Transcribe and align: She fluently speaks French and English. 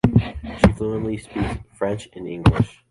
She 0.57 0.71
fluently 0.77 1.19
speaks 1.19 1.57
French 1.75 2.09
and 2.13 2.27
English. 2.27 2.79